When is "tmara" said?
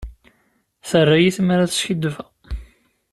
1.37-1.63